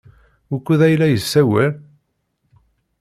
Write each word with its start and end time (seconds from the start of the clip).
Wukud 0.49 0.81
ay 0.87 0.95
la 0.99 1.07
yessawal? 1.09 1.71